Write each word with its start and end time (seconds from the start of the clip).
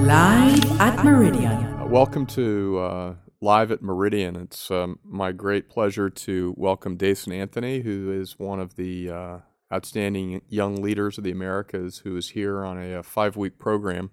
Live 0.00 0.80
at 0.80 1.04
Meridian. 1.04 1.52
Uh, 1.52 1.86
welcome 1.86 2.24
to 2.26 2.78
uh, 2.78 3.14
Live 3.40 3.70
at 3.72 3.82
Meridian. 3.82 4.36
It's 4.36 4.70
um, 4.70 4.98
my 5.04 5.32
great 5.32 5.68
pleasure 5.68 6.08
to 6.08 6.54
welcome 6.56 6.96
Dason 6.96 7.32
Anthony, 7.32 7.80
who 7.80 8.12
is 8.12 8.38
one 8.38 8.60
of 8.60 8.76
the 8.76 9.10
uh, 9.10 9.38
outstanding 9.72 10.40
young 10.48 10.76
leaders 10.76 11.18
of 11.18 11.24
the 11.24 11.30
Americas, 11.30 11.98
who 11.98 12.16
is 12.16 12.30
here 12.30 12.64
on 12.64 12.78
a, 12.78 12.98
a 12.98 13.02
five 13.02 13.36
week 13.36 13.58
program 13.58 14.10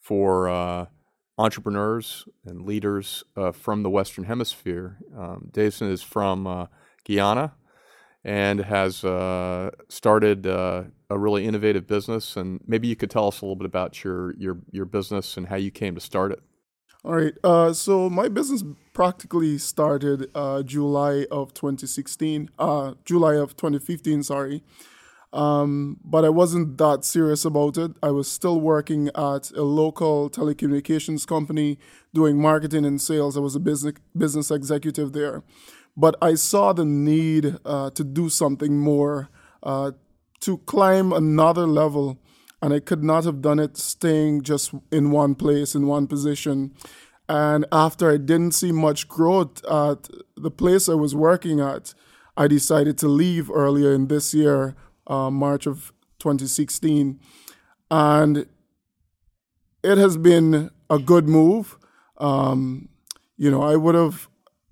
for 0.00 0.48
uh, 0.48 0.86
entrepreneurs 1.38 2.24
and 2.44 2.66
leaders 2.66 3.24
uh, 3.36 3.52
from 3.52 3.82
the 3.82 3.90
Western 3.90 4.24
Hemisphere. 4.24 4.98
Um, 5.16 5.50
Dason 5.52 5.90
is 5.90 6.02
from 6.02 6.46
uh, 6.46 6.66
Guyana 7.06 7.54
and 8.24 8.58
has 8.58 9.04
uh, 9.04 9.70
started 9.88 10.48
uh, 10.48 10.84
a 11.10 11.18
really 11.18 11.44
innovative 11.44 11.86
business. 11.86 12.36
And 12.36 12.60
maybe 12.66 12.88
you 12.88 12.96
could 12.96 13.10
tell 13.10 13.28
us 13.28 13.40
a 13.40 13.44
little 13.44 13.56
bit 13.56 13.66
about 13.66 14.04
your 14.04 14.34
your 14.36 14.58
your 14.70 14.84
business 14.84 15.36
and 15.36 15.48
how 15.48 15.56
you 15.56 15.70
came 15.70 15.94
to 15.94 16.00
start 16.00 16.32
it. 16.32 16.40
All 17.04 17.14
right. 17.14 17.34
Uh, 17.44 17.72
so 17.72 18.10
my 18.10 18.28
business 18.28 18.64
practically 18.92 19.58
started 19.58 20.28
uh, 20.34 20.62
July 20.62 21.26
of 21.30 21.54
2016, 21.54 22.50
uh, 22.58 22.94
July 23.04 23.34
of 23.34 23.56
2015. 23.56 24.24
Sorry. 24.24 24.64
Um, 25.32 25.98
but 26.04 26.24
I 26.24 26.30
wasn't 26.30 26.78
that 26.78 27.04
serious 27.04 27.44
about 27.44 27.76
it. 27.76 27.92
I 28.02 28.10
was 28.10 28.30
still 28.30 28.60
working 28.60 29.08
at 29.08 29.50
a 29.50 29.62
local 29.62 30.30
telecommunications 30.30 31.26
company 31.26 31.78
doing 32.14 32.40
marketing 32.40 32.84
and 32.84 33.00
sales. 33.00 33.36
I 33.36 33.40
was 33.40 33.54
a 33.54 33.60
business 33.60 33.94
business 34.16 34.50
executive 34.50 35.12
there 35.12 35.42
but 35.96 36.14
I 36.20 36.34
saw 36.34 36.72
the 36.72 36.84
need 36.84 37.56
uh, 37.64 37.90
to 37.90 38.04
do 38.04 38.28
something 38.28 38.78
more, 38.78 39.30
uh, 39.62 39.92
to 40.40 40.58
climb 40.58 41.12
another 41.12 41.66
level, 41.66 42.18
and 42.62 42.72
I 42.72 42.80
could 42.80 43.04
not 43.04 43.24
have 43.24 43.42
done 43.42 43.58
it 43.58 43.76
staying 43.76 44.42
just 44.42 44.72
in 44.90 45.10
one 45.10 45.34
place, 45.34 45.74
in 45.74 45.86
one 45.86 46.06
position. 46.06 46.74
And 47.28 47.66
after 47.72 48.10
I 48.10 48.16
didn't 48.16 48.52
see 48.52 48.72
much 48.72 49.08
growth 49.08 49.64
at 49.64 50.08
the 50.36 50.50
place 50.50 50.88
I 50.88 50.94
was 50.94 51.14
working 51.14 51.60
at, 51.60 51.94
I 52.36 52.46
decided 52.46 52.98
to 52.98 53.08
leave 53.08 53.50
earlier 53.50 53.92
in 53.92 54.08
this 54.08 54.34
year, 54.34 54.76
uh, 55.06 55.30
March 55.30 55.66
of 55.66 55.92
2016. 56.18 57.18
And 57.90 58.46
it 59.82 59.98
has 59.98 60.16
been 60.16 60.70
a 60.90 60.98
good 60.98 61.28
move. 61.28 61.78
Um, 62.18 62.88
you 63.36 63.50
know, 63.50 63.62
I 63.62 63.76
would 63.76 63.94
have 63.94 64.28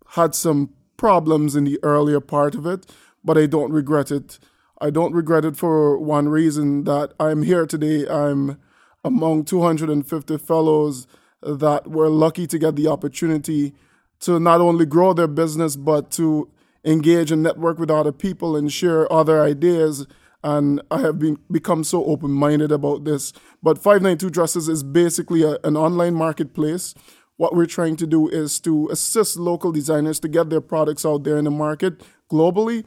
had 0.08 0.34
some 0.34 0.70
problems 0.96 1.56
in 1.56 1.64
the 1.64 1.78
earlier 1.82 2.20
part 2.20 2.54
of 2.54 2.66
it, 2.66 2.86
but 3.24 3.36
I 3.36 3.46
don't 3.46 3.72
regret 3.72 4.10
it. 4.10 4.38
I 4.80 4.90
don't 4.90 5.14
regret 5.14 5.44
it 5.44 5.56
for 5.56 5.98
one 5.98 6.28
reason 6.28 6.84
that 6.84 7.12
I'm 7.20 7.42
here 7.42 7.66
today. 7.66 8.06
I'm 8.08 8.58
among 9.04 9.44
250 9.44 10.38
fellows 10.38 11.06
that 11.42 11.88
were 11.90 12.08
lucky 12.08 12.46
to 12.46 12.58
get 12.58 12.76
the 12.76 12.88
opportunity 12.88 13.74
to 14.20 14.40
not 14.40 14.60
only 14.60 14.86
grow 14.86 15.12
their 15.12 15.28
business, 15.28 15.76
but 15.76 16.10
to 16.12 16.50
engage 16.84 17.30
and 17.30 17.42
network 17.42 17.78
with 17.78 17.90
other 17.90 18.12
people 18.12 18.56
and 18.56 18.72
share 18.72 19.10
other 19.12 19.42
ideas. 19.42 20.06
And 20.42 20.82
I 20.90 21.00
have 21.00 21.18
been 21.18 21.38
become 21.50 21.84
so 21.84 22.04
open 22.04 22.30
minded 22.30 22.72
about 22.72 23.04
this. 23.04 23.32
But 23.62 23.78
592 23.78 24.30
Dresses 24.30 24.68
is 24.68 24.82
basically 24.82 25.42
a, 25.42 25.58
an 25.64 25.76
online 25.76 26.14
marketplace 26.14 26.94
what 27.36 27.54
we're 27.54 27.66
trying 27.66 27.96
to 27.96 28.06
do 28.06 28.28
is 28.28 28.60
to 28.60 28.88
assist 28.90 29.36
local 29.36 29.72
designers 29.72 30.20
to 30.20 30.28
get 30.28 30.50
their 30.50 30.60
products 30.60 31.04
out 31.04 31.24
there 31.24 31.36
in 31.36 31.44
the 31.44 31.50
market 31.50 32.02
globally. 32.30 32.84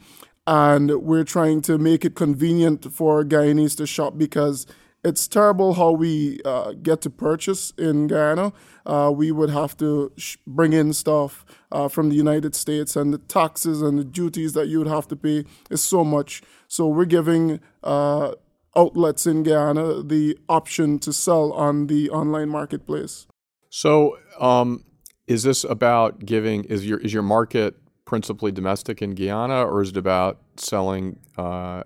And 0.48 1.04
we're 1.04 1.26
trying 1.26 1.62
to 1.64 1.78
make 1.78 2.06
it 2.06 2.16
convenient 2.16 2.92
for 2.92 3.24
Guyanese 3.26 3.76
to 3.78 3.86
shop 3.86 4.18
because 4.18 4.66
it's 5.04 5.28
terrible 5.28 5.76
how 5.76 5.92
we 5.92 6.40
uh, 6.44 6.74
get 6.82 7.02
to 7.02 7.10
purchase 7.10 7.72
in 7.78 8.08
Guyana. 8.08 8.52
Uh, 8.86 9.12
we 9.14 9.32
would 9.32 9.50
have 9.50 9.78
to 9.78 10.12
sh- 10.18 10.38
bring 10.48 10.74
in 10.74 10.94
stuff 10.94 11.46
uh, 11.72 11.88
from 11.88 12.10
the 12.10 12.16
United 12.16 12.56
States, 12.56 12.96
and 12.96 13.14
the 13.14 13.18
taxes 13.18 13.82
and 13.82 14.00
the 14.00 14.04
duties 14.04 14.54
that 14.54 14.68
you 14.68 14.80
would 14.80 14.88
have 14.88 15.08
to 15.10 15.16
pay 15.16 15.46
is 15.70 15.84
so 15.84 16.04
much. 16.04 16.42
So 16.68 16.88
we're 16.88 17.06
giving 17.06 17.60
uh, 17.84 18.34
outlets 18.76 19.28
in 19.28 19.44
Guyana 19.44 20.02
the 20.04 20.38
option 20.50 21.00
to 21.00 21.14
sell 21.14 21.52
on 21.54 21.88
the 21.88 22.10
online 22.10 22.50
marketplace. 22.50 23.28
So, 23.70 24.18
um, 24.40 24.84
is 25.28 25.44
this 25.44 25.64
about 25.64 26.26
giving? 26.26 26.64
Is 26.66 26.88
your 26.88 27.00
is 27.00 27.14
your 27.14 27.24
market 27.24 27.76
principally 28.08 28.54
domestic 28.54 29.02
in 29.02 29.12
Guyana, 29.12 29.66
or 29.66 29.82
is 29.82 29.90
it 29.90 29.98
about 29.98 30.40
selling 30.56 31.20
uh, 31.38 31.84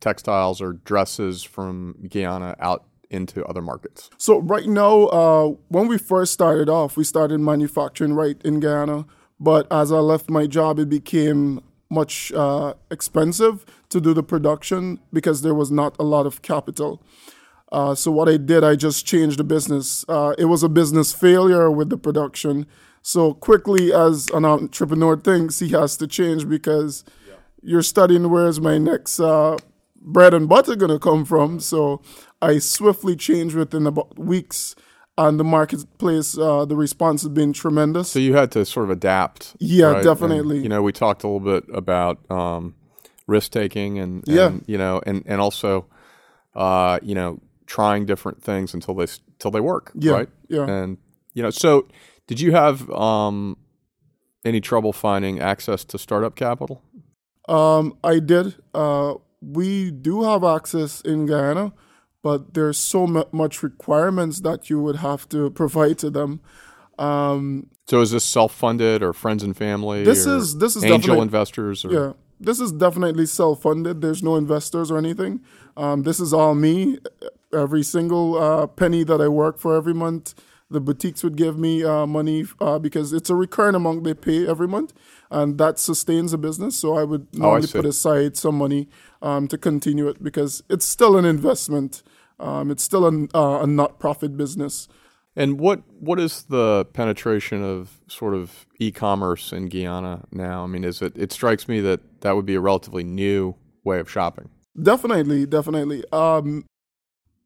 textiles 0.00 0.60
or 0.60 0.72
dresses 0.72 1.44
from 1.44 1.94
Guyana 2.08 2.56
out 2.58 2.86
into 3.10 3.44
other 3.44 3.60
markets? 3.60 4.08
So 4.16 4.40
right 4.40 4.66
now, 4.66 5.04
uh, 5.08 5.48
when 5.68 5.86
we 5.86 5.98
first 5.98 6.32
started 6.32 6.70
off, 6.70 6.96
we 6.96 7.04
started 7.04 7.38
manufacturing 7.38 8.14
right 8.14 8.40
in 8.42 8.58
Guyana. 8.60 9.04
But 9.38 9.70
as 9.70 9.92
I 9.92 9.98
left 9.98 10.30
my 10.30 10.46
job, 10.46 10.78
it 10.78 10.88
became 10.88 11.60
much 11.90 12.32
uh, 12.32 12.72
expensive 12.90 13.66
to 13.90 14.00
do 14.00 14.14
the 14.14 14.22
production 14.22 15.00
because 15.12 15.42
there 15.42 15.54
was 15.54 15.70
not 15.70 15.94
a 15.98 16.04
lot 16.04 16.24
of 16.24 16.40
capital. 16.40 17.02
Uh, 17.70 17.94
so 17.94 18.10
what 18.10 18.28
I 18.28 18.38
did, 18.38 18.64
I 18.64 18.74
just 18.76 19.04
changed 19.04 19.38
the 19.38 19.44
business. 19.44 20.04
Uh, 20.08 20.34
it 20.38 20.46
was 20.46 20.62
a 20.62 20.68
business 20.68 21.12
failure 21.12 21.70
with 21.70 21.90
the 21.90 21.98
production. 21.98 22.66
So 23.02 23.34
quickly, 23.34 23.92
as 23.92 24.28
an 24.30 24.44
entrepreneur 24.44 25.16
thinks, 25.16 25.58
he 25.58 25.70
has 25.70 25.96
to 25.98 26.06
change 26.06 26.48
because 26.48 27.04
yeah. 27.28 27.34
you're 27.62 27.82
studying 27.82 28.30
where's 28.30 28.60
my 28.60 28.78
next 28.78 29.18
uh, 29.20 29.56
bread 30.00 30.34
and 30.34 30.48
butter 30.48 30.76
gonna 30.76 30.98
come 30.98 31.24
from. 31.24 31.60
So 31.60 32.00
I 32.40 32.58
swiftly 32.58 33.16
changed 33.16 33.56
within 33.56 33.86
about 33.86 34.18
weeks. 34.18 34.74
And 35.18 35.38
the 35.38 35.44
marketplace, 35.44 36.38
uh, 36.38 36.64
the 36.64 36.74
response 36.74 37.20
has 37.20 37.28
been 37.28 37.52
tremendous. 37.52 38.10
So 38.10 38.18
you 38.18 38.34
had 38.34 38.50
to 38.52 38.64
sort 38.64 38.84
of 38.84 38.90
adapt. 38.90 39.54
Yeah, 39.60 39.86
right? 39.92 40.02
definitely. 40.02 40.56
And, 40.56 40.64
you 40.64 40.70
know, 40.70 40.80
we 40.80 40.90
talked 40.90 41.22
a 41.22 41.28
little 41.28 41.60
bit 41.60 41.64
about 41.74 42.18
um, 42.30 42.74
risk 43.26 43.52
taking 43.52 43.98
and, 43.98 44.26
and, 44.26 44.36
yeah. 44.36 44.52
you 44.66 44.78
know, 44.78 45.02
and 45.04 45.22
and 45.26 45.38
also, 45.38 45.86
uh, 46.54 46.98
you 47.02 47.14
know, 47.14 47.40
trying 47.66 48.06
different 48.06 48.42
things 48.42 48.72
until 48.72 48.94
they 48.94 49.06
until 49.34 49.50
they 49.50 49.60
work. 49.60 49.92
Yeah, 49.94 50.12
right. 50.12 50.28
Yeah. 50.48 50.66
And 50.66 50.96
you 51.34 51.42
know, 51.42 51.50
so 51.50 51.88
did 52.26 52.40
you 52.40 52.52
have 52.52 52.88
um, 52.90 53.56
any 54.44 54.60
trouble 54.60 54.92
finding 54.92 55.40
access 55.40 55.84
to 55.86 55.98
startup 55.98 56.36
capital? 56.36 56.82
Um, 57.48 57.96
I 58.04 58.18
did. 58.18 58.56
Uh, 58.74 59.14
we 59.40 59.90
do 59.90 60.22
have 60.22 60.44
access 60.44 61.00
in 61.00 61.26
Guyana, 61.26 61.72
but 62.22 62.54
there's 62.54 62.78
so 62.78 63.04
m- 63.04 63.24
much 63.32 63.62
requirements 63.62 64.40
that 64.40 64.70
you 64.70 64.80
would 64.80 64.96
have 64.96 65.28
to 65.30 65.50
provide 65.62 65.98
to 65.98 66.10
them. 66.10 66.40
Um, 66.98 67.68
so 67.88 68.00
is 68.00 68.12
this 68.12 68.24
self-funded 68.24 69.02
or 69.02 69.12
friends 69.12 69.42
and 69.42 69.56
family? 69.56 70.04
This 70.04 70.26
is 70.26 70.58
this 70.58 70.76
is 70.76 70.84
angel 70.84 71.20
investors. 71.20 71.84
Or? 71.84 71.92
Yeah, 71.92 72.12
this 72.38 72.60
is 72.60 72.70
definitely 72.70 73.26
self-funded. 73.26 74.00
There's 74.00 74.22
no 74.22 74.36
investors 74.36 74.90
or 74.90 74.98
anything. 74.98 75.40
Um, 75.76 76.02
this 76.02 76.20
is 76.20 76.32
all 76.32 76.54
me 76.54 76.98
every 77.52 77.82
single 77.82 78.38
uh, 78.38 78.66
penny 78.66 79.04
that 79.04 79.20
I 79.20 79.28
work 79.28 79.58
for 79.58 79.74
every 79.74 79.94
month. 79.94 80.34
The 80.72 80.80
boutiques 80.80 81.22
would 81.22 81.36
give 81.36 81.58
me 81.58 81.84
uh, 81.84 82.06
money 82.06 82.44
uh, 82.60 82.78
because 82.78 83.12
it's 83.12 83.30
a 83.30 83.34
recurring 83.34 83.74
amount 83.74 84.04
they 84.04 84.14
pay 84.14 84.46
every 84.48 84.68
month, 84.68 84.92
and 85.30 85.58
that 85.58 85.78
sustains 85.78 86.32
the 86.32 86.38
business. 86.38 86.76
So 86.76 86.96
I 86.96 87.04
would 87.04 87.26
normally 87.36 87.68
oh, 87.68 87.72
put 87.72 87.86
aside 87.86 88.36
some 88.36 88.56
money 88.56 88.88
um, 89.20 89.48
to 89.48 89.58
continue 89.58 90.08
it 90.08 90.22
because 90.22 90.62
it's 90.68 90.84
still 90.84 91.16
an 91.16 91.24
investment. 91.24 92.02
Um, 92.40 92.70
it's 92.70 92.82
still 92.82 93.06
a, 93.06 93.28
uh, 93.34 93.62
a 93.62 93.66
not-profit 93.66 94.36
business. 94.36 94.88
And 95.34 95.58
what 95.58 95.82
what 95.98 96.20
is 96.20 96.44
the 96.44 96.84
penetration 96.92 97.62
of 97.62 98.00
sort 98.06 98.34
of 98.34 98.66
e-commerce 98.78 99.52
in 99.52 99.68
Guyana 99.68 100.24
now? 100.30 100.64
I 100.64 100.66
mean, 100.66 100.84
is 100.84 101.00
it? 101.00 101.12
It 101.16 101.32
strikes 101.32 101.68
me 101.68 101.80
that 101.80 102.00
that 102.20 102.36
would 102.36 102.44
be 102.44 102.54
a 102.54 102.60
relatively 102.60 103.04
new 103.04 103.54
way 103.84 103.98
of 103.98 104.10
shopping. 104.10 104.50
Definitely, 104.80 105.46
definitely. 105.46 106.04
Um, 106.12 106.64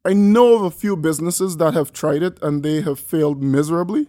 I 0.07 0.13
know 0.13 0.55
of 0.55 0.63
a 0.63 0.71
few 0.71 0.95
businesses 0.95 1.57
that 1.57 1.73
have 1.73 1.91
tried 1.91 2.23
it 2.23 2.41
and 2.41 2.63
they 2.63 2.79
have 2.79 2.97
failed 2.97 3.43
miserably. 3.43 4.07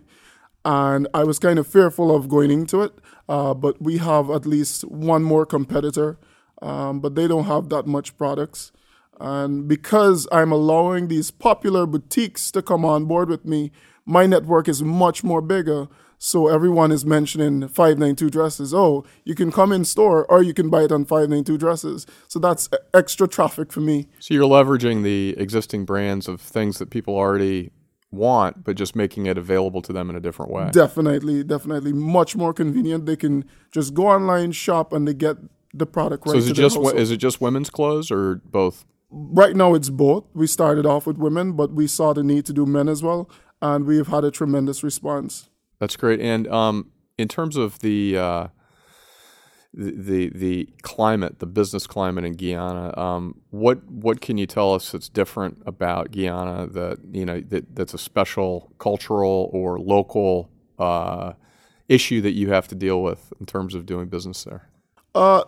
And 0.64 1.08
I 1.12 1.24
was 1.24 1.40
kind 1.40 1.58
of 1.58 1.66
fearful 1.66 2.14
of 2.14 2.28
going 2.28 2.52
into 2.52 2.82
it. 2.82 2.92
Uh, 3.28 3.52
but 3.52 3.82
we 3.82 3.98
have 3.98 4.30
at 4.30 4.46
least 4.46 4.82
one 4.82 5.24
more 5.24 5.44
competitor, 5.44 6.16
um, 6.62 7.00
but 7.00 7.16
they 7.16 7.26
don't 7.26 7.46
have 7.46 7.68
that 7.70 7.88
much 7.88 8.16
products. 8.16 8.70
And 9.18 9.66
because 9.66 10.28
I'm 10.30 10.52
allowing 10.52 11.08
these 11.08 11.32
popular 11.32 11.84
boutiques 11.84 12.52
to 12.52 12.62
come 12.62 12.84
on 12.84 13.06
board 13.06 13.28
with 13.28 13.44
me, 13.44 13.72
my 14.06 14.24
network 14.24 14.68
is 14.68 14.84
much 14.84 15.24
more 15.24 15.42
bigger. 15.42 15.88
So 16.18 16.48
everyone 16.48 16.90
is 16.90 17.04
mentioning 17.04 17.68
592 17.68 18.30
dresses. 18.30 18.74
Oh, 18.74 19.04
you 19.24 19.34
can 19.34 19.52
come 19.52 19.72
in 19.72 19.84
store 19.84 20.26
or 20.26 20.42
you 20.42 20.52
can 20.52 20.68
buy 20.68 20.82
it 20.82 20.92
on 20.92 21.04
592 21.04 21.56
dresses. 21.56 22.06
So 22.26 22.38
that's 22.38 22.68
extra 22.92 23.28
traffic 23.28 23.72
for 23.72 23.80
me. 23.80 24.08
So 24.18 24.34
you're 24.34 24.48
leveraging 24.48 25.04
the 25.04 25.36
existing 25.38 25.84
brands 25.84 26.26
of 26.26 26.40
things 26.40 26.78
that 26.78 26.90
people 26.90 27.14
already 27.14 27.70
want, 28.10 28.64
but 28.64 28.76
just 28.76 28.96
making 28.96 29.26
it 29.26 29.38
available 29.38 29.80
to 29.82 29.92
them 29.92 30.10
in 30.10 30.16
a 30.16 30.20
different 30.20 30.50
way. 30.50 30.68
Definitely, 30.72 31.44
definitely. 31.44 31.92
Much 31.92 32.34
more 32.34 32.52
convenient. 32.52 33.06
They 33.06 33.16
can 33.16 33.44
just 33.70 33.94
go 33.94 34.08
online, 34.08 34.52
shop, 34.52 34.92
and 34.92 35.06
they 35.06 35.14
get 35.14 35.36
the 35.72 35.86
product 35.86 36.26
right. 36.26 36.32
So 36.32 36.38
is 36.38 36.50
it 36.50 36.54
just 36.54 36.76
is 36.96 37.10
it 37.10 37.18
just 37.18 37.40
women's 37.40 37.70
clothes 37.70 38.10
or 38.10 38.36
both 38.46 38.84
right 39.10 39.54
now 39.54 39.74
it's 39.74 39.90
both. 39.90 40.24
We 40.34 40.46
started 40.46 40.86
off 40.86 41.06
with 41.06 41.18
women, 41.18 41.52
but 41.52 41.72
we 41.72 41.86
saw 41.86 42.12
the 42.12 42.22
need 42.22 42.46
to 42.46 42.52
do 42.52 42.66
men 42.66 42.88
as 42.88 43.02
well, 43.02 43.30
and 43.60 43.84
we've 43.84 44.08
had 44.08 44.24
a 44.24 44.30
tremendous 44.30 44.82
response. 44.82 45.48
That's 45.78 45.96
great. 45.96 46.20
And 46.20 46.48
um, 46.48 46.90
in 47.16 47.28
terms 47.28 47.56
of 47.56 47.78
the, 47.80 48.16
uh, 48.16 48.46
the 49.74 50.30
the 50.34 50.68
climate, 50.82 51.38
the 51.38 51.46
business 51.46 51.86
climate 51.86 52.24
in 52.24 52.32
Guyana, 52.34 52.98
um, 52.98 53.40
what 53.50 53.84
what 53.84 54.20
can 54.20 54.38
you 54.38 54.46
tell 54.46 54.74
us 54.74 54.90
that's 54.92 55.08
different 55.08 55.62
about 55.66 56.10
Guyana 56.10 56.66
that 56.68 56.98
you 57.12 57.24
know 57.24 57.40
that, 57.40 57.76
that's 57.76 57.94
a 57.94 57.98
special 57.98 58.72
cultural 58.78 59.50
or 59.52 59.78
local 59.78 60.50
uh, 60.78 61.34
issue 61.88 62.20
that 62.22 62.32
you 62.32 62.50
have 62.50 62.66
to 62.68 62.74
deal 62.74 63.02
with 63.02 63.32
in 63.38 63.46
terms 63.46 63.74
of 63.74 63.86
doing 63.86 64.08
business 64.08 64.44
there? 64.44 64.68
Uh, 65.14 65.44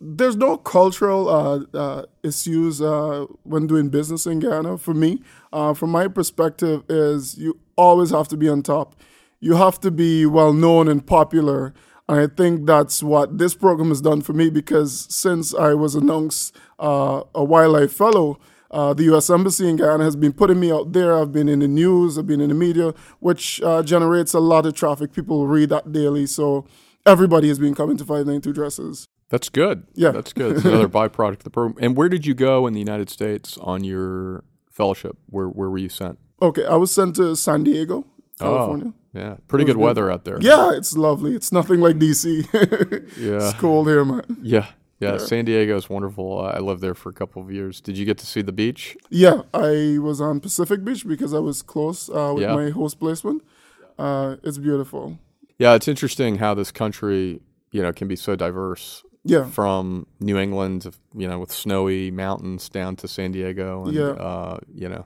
there's 0.00 0.36
no 0.36 0.56
cultural 0.56 1.28
uh, 1.28 1.60
uh, 1.76 2.06
issues 2.22 2.82
uh, 2.82 3.26
when 3.44 3.66
doing 3.66 3.88
business 3.88 4.26
in 4.26 4.40
Guyana. 4.40 4.76
For 4.78 4.94
me, 4.94 5.22
uh, 5.52 5.74
from 5.74 5.90
my 5.90 6.08
perspective, 6.08 6.82
is 6.88 7.38
you 7.38 7.60
always 7.76 8.10
have 8.10 8.28
to 8.28 8.36
be 8.36 8.48
on 8.48 8.62
top. 8.62 8.96
You 9.42 9.56
have 9.56 9.80
to 9.80 9.90
be 9.90 10.24
well 10.24 10.52
known 10.52 10.86
and 10.86 11.04
popular. 11.04 11.74
And 12.08 12.20
I 12.20 12.28
think 12.28 12.64
that's 12.64 13.02
what 13.02 13.38
this 13.38 13.56
program 13.56 13.88
has 13.88 14.00
done 14.00 14.22
for 14.22 14.32
me 14.32 14.50
because 14.50 15.06
since 15.10 15.52
I 15.52 15.74
was 15.74 15.96
announced 15.96 16.54
uh, 16.78 17.24
a 17.34 17.40
YLAI 17.40 17.90
fellow, 17.90 18.38
uh, 18.70 18.94
the 18.94 19.02
U.S. 19.04 19.28
Embassy 19.28 19.68
in 19.68 19.74
Guyana 19.76 20.04
has 20.04 20.14
been 20.14 20.32
putting 20.32 20.60
me 20.60 20.70
out 20.70 20.92
there. 20.92 21.18
I've 21.18 21.32
been 21.32 21.48
in 21.48 21.58
the 21.58 21.66
news, 21.66 22.18
I've 22.18 22.26
been 22.28 22.40
in 22.40 22.50
the 22.50 22.54
media, 22.54 22.94
which 23.18 23.60
uh, 23.62 23.82
generates 23.82 24.32
a 24.32 24.38
lot 24.38 24.64
of 24.64 24.74
traffic. 24.74 25.12
People 25.12 25.48
read 25.48 25.70
that 25.70 25.90
daily. 25.90 26.26
So 26.26 26.64
everybody 27.04 27.48
has 27.48 27.58
been 27.58 27.74
coming 27.74 27.96
to 27.96 28.04
592 28.04 28.52
dresses. 28.52 29.08
That's 29.28 29.48
good. 29.48 29.88
Yeah. 29.94 30.12
That's 30.12 30.32
good. 30.32 30.56
It's 30.56 30.64
another 30.64 30.88
byproduct 31.00 31.38
of 31.38 31.42
the 31.42 31.50
program. 31.50 31.84
And 31.84 31.96
where 31.96 32.08
did 32.08 32.26
you 32.26 32.34
go 32.34 32.68
in 32.68 32.74
the 32.74 32.80
United 32.80 33.10
States 33.10 33.58
on 33.60 33.82
your 33.82 34.44
fellowship? 34.70 35.18
Where, 35.26 35.48
where 35.48 35.68
were 35.68 35.78
you 35.78 35.88
sent? 35.88 36.20
Okay, 36.40 36.64
I 36.64 36.76
was 36.76 36.94
sent 36.94 37.16
to 37.16 37.34
San 37.34 37.64
Diego, 37.64 38.06
California. 38.38 38.86
Oh, 38.88 39.01
yeah. 39.12 39.36
Pretty 39.48 39.64
good 39.64 39.76
weather 39.76 40.10
out 40.10 40.24
there. 40.24 40.38
Yeah, 40.40 40.72
it's 40.72 40.96
lovely. 40.96 41.34
It's 41.34 41.52
nothing 41.52 41.80
like 41.80 41.96
DC. 41.98 42.46
Yeah. 43.18 43.36
it's 43.48 43.54
cold 43.58 43.86
here, 43.88 44.04
man. 44.04 44.22
Yeah. 44.42 44.66
Yeah. 45.00 45.18
San 45.18 45.44
Diego 45.44 45.76
is 45.76 45.90
wonderful. 45.90 46.38
Uh, 46.38 46.52
I 46.56 46.58
lived 46.60 46.80
there 46.80 46.94
for 46.94 47.08
a 47.08 47.12
couple 47.12 47.42
of 47.42 47.50
years. 47.50 47.80
Did 47.80 47.98
you 47.98 48.04
get 48.04 48.18
to 48.18 48.26
see 48.26 48.40
the 48.40 48.52
beach? 48.52 48.96
Yeah, 49.10 49.42
I 49.52 49.98
was 50.00 50.20
on 50.20 50.38
Pacific 50.40 50.84
Beach 50.84 51.04
because 51.06 51.34
I 51.34 51.40
was 51.40 51.60
close 51.62 52.08
uh, 52.08 52.32
with 52.34 52.44
Yeah. 52.44 52.54
my 52.54 52.70
host 52.70 53.00
placement. 53.00 53.42
Uh, 53.98 54.36
it's 54.44 54.58
beautiful. 54.58 55.18
Yeah. 55.58 55.74
It's 55.74 55.88
interesting 55.88 56.36
how 56.38 56.54
this 56.54 56.70
country, 56.70 57.40
you 57.72 57.82
know, 57.82 57.92
can 57.92 58.06
be 58.08 58.16
so 58.16 58.36
diverse 58.36 59.02
Yeah, 59.24 59.44
from 59.50 60.06
New 60.20 60.38
England, 60.38 60.86
you 61.16 61.26
know, 61.28 61.38
with 61.40 61.50
snowy 61.52 62.10
mountains 62.12 62.68
down 62.68 62.96
to 62.96 63.08
San 63.08 63.32
Diego. 63.32 63.84
And, 63.84 63.94
Yeah. 63.94 64.10
uh, 64.12 64.58
you 64.72 64.88
know, 64.88 65.04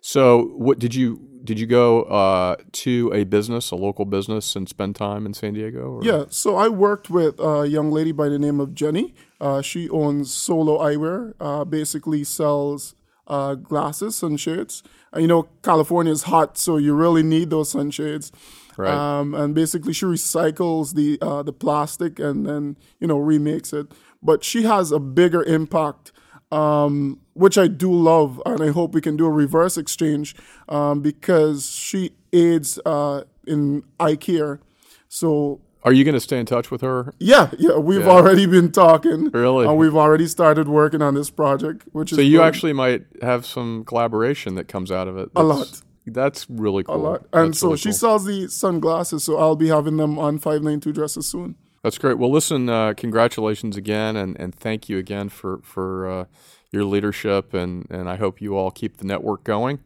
so 0.00 0.44
what 0.56 0.78
did 0.78 0.94
you, 0.94 1.20
did 1.44 1.58
you 1.58 1.66
go 1.66 2.02
uh, 2.04 2.56
to 2.72 3.10
a 3.12 3.24
business, 3.24 3.70
a 3.70 3.76
local 3.76 4.04
business, 4.04 4.56
and 4.56 4.68
spend 4.68 4.96
time 4.96 5.26
in 5.26 5.34
San 5.34 5.54
Diego? 5.54 5.96
Or? 5.96 6.04
yeah. 6.04 6.24
So 6.28 6.56
I 6.56 6.68
worked 6.68 7.10
with 7.10 7.38
a 7.40 7.66
young 7.66 7.90
lady 7.90 8.12
by 8.12 8.28
the 8.28 8.38
name 8.38 8.60
of 8.60 8.74
Jenny. 8.74 9.14
Uh, 9.40 9.62
she 9.62 9.88
owns 9.88 10.32
Solo 10.32 10.78
Eyewear. 10.78 11.34
Uh, 11.40 11.64
basically 11.64 12.24
sells 12.24 12.94
uh, 13.26 13.54
glasses, 13.54 14.16
sunshades. 14.16 14.82
And, 15.12 15.22
you 15.22 15.28
know, 15.28 15.48
California 15.62 16.12
is 16.12 16.24
hot, 16.24 16.58
so 16.58 16.76
you 16.76 16.94
really 16.94 17.22
need 17.22 17.50
those 17.50 17.70
sunshades. 17.70 18.32
Right. 18.76 18.92
Um, 18.92 19.34
and 19.34 19.54
basically, 19.54 19.92
she 19.92 20.06
recycles 20.06 20.94
the 20.94 21.18
uh, 21.20 21.42
the 21.42 21.52
plastic 21.52 22.18
and 22.18 22.46
then 22.46 22.78
you 23.00 23.06
know 23.06 23.18
remakes 23.18 23.72
it. 23.72 23.92
But 24.22 24.44
she 24.44 24.62
has 24.62 24.92
a 24.92 24.98
bigger 24.98 25.42
impact, 25.42 26.12
um, 26.52 27.18
which 27.34 27.56
I 27.58 27.66
do 27.66 27.92
love, 27.92 28.40
and 28.46 28.62
I 28.62 28.68
hope 28.68 28.94
we 28.94 29.00
can 29.00 29.16
do 29.16 29.26
a 29.26 29.30
reverse 29.30 29.76
exchange 29.78 30.34
um, 30.68 31.00
because 31.00 31.70
she 31.70 32.12
aids 32.32 32.78
uh, 32.84 33.22
in 33.46 33.82
eye 33.98 34.16
care. 34.16 34.60
So 35.08 35.60
Are 35.82 35.92
you 35.92 36.04
going 36.04 36.14
to 36.14 36.20
stay 36.20 36.38
in 36.38 36.46
touch 36.46 36.70
with 36.70 36.80
her? 36.82 37.12
yeah, 37.18 37.50
yeah, 37.58 37.76
we've 37.78 38.02
Yeah. 38.04 38.10
already 38.10 38.46
been 38.46 38.70
talking. 38.70 39.30
Really? 39.32 39.66
and 39.66 39.76
we've 39.78 39.96
already 39.96 40.26
started 40.26 40.68
working 40.68 41.02
on 41.02 41.14
this 41.14 41.30
project, 41.30 41.84
which 41.92 42.12
is 42.12 42.16
So 42.16 42.22
you 42.22 42.42
actually 42.42 42.72
might 42.72 43.04
have 43.22 43.44
some 43.46 43.84
collaboration 43.84 44.54
that 44.56 44.68
comes 44.68 44.90
out 44.92 45.08
of 45.08 45.16
it. 45.16 45.30
A 45.34 45.42
lot. 45.42 45.80
That's 46.06 46.48
really 46.50 46.82
cool. 46.84 46.96
a 46.96 46.98
lot. 46.98 47.20
And 47.32 47.48
That's 47.50 47.60
so 47.60 47.68
really 47.68 47.78
she 47.78 47.88
cool. 47.90 47.98
sells 47.98 48.24
the 48.24 48.48
sunglasses, 48.48 49.24
so 49.24 49.38
I'll 49.38 49.56
be 49.56 49.68
having 49.68 49.96
them 49.98 50.18
on 50.18 50.38
five 50.38 50.62
nine 50.62 50.80
two 50.80 50.92
dresses 50.92 51.26
soon. 51.26 51.54
That's 51.82 51.98
great. 51.98 52.16
Well, 52.18 52.30
listen, 52.30 52.68
uh, 52.68 52.94
congratulations 52.96 53.76
again, 53.76 54.16
and, 54.16 54.38
and 54.38 54.54
thank 54.54 54.88
you 54.88 54.98
again 54.98 55.28
for 55.28 55.58
for 55.64 56.08
uh, 56.08 56.24
your 56.70 56.84
leadership, 56.84 57.52
and, 57.54 57.86
and 57.90 58.08
I 58.08 58.16
hope 58.16 58.40
you 58.40 58.56
all 58.56 58.70
keep 58.70 58.98
the 58.98 59.04
network 59.04 59.42
going, 59.42 59.80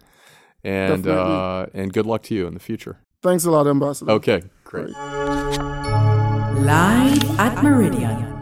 and 0.63 1.07
uh, 1.07 1.67
and 1.73 1.93
good 1.93 2.07
luck 2.07 2.23
to 2.25 2.35
you 2.35 2.47
in 2.47 2.55
the 2.55 2.61
future. 2.61 2.99
Thanks 3.23 3.45
a 3.47 3.51
lot, 3.51 3.67
Ambassador. 3.67 4.13
Okay, 4.13 4.43
great. 4.65 4.91
Live 6.61 7.41
at 7.41 7.63
Meridian. 7.63 8.36